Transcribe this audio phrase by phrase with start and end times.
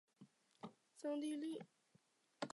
[0.97, 1.61] 桑蒂利。